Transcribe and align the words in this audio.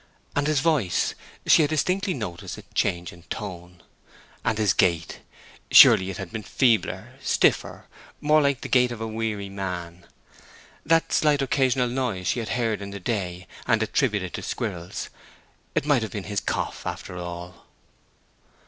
And 0.35 0.47
his 0.47 0.61
voice; 0.61 1.13
she 1.45 1.61
had 1.61 1.69
distinctly 1.69 2.15
noticed 2.15 2.57
a 2.57 2.63
change 2.73 3.13
in 3.13 3.21
tone. 3.29 3.83
And 4.43 4.57
his 4.57 4.73
gait; 4.73 5.19
surely 5.69 6.09
it 6.09 6.17
had 6.17 6.31
been 6.31 6.41
feebler, 6.41 7.13
stiffer, 7.21 7.85
more 8.19 8.41
like 8.41 8.61
the 8.61 8.67
gait 8.67 8.91
of 8.91 8.99
a 8.99 9.05
weary 9.05 9.47
man. 9.47 10.07
That 10.83 11.13
slight 11.13 11.43
occasional 11.43 11.87
noise 11.87 12.25
she 12.25 12.39
had 12.39 12.49
heard 12.49 12.81
in 12.81 12.89
the 12.89 12.99
day, 12.99 13.47
and 13.67 13.83
attributed 13.83 14.33
to 14.33 14.41
squirrels, 14.41 15.09
it 15.75 15.85
might 15.85 16.01
have 16.01 16.13
been 16.13 16.23
his 16.23 16.39
cough 16.39 16.87
after 16.87 17.15
all. 17.17 17.67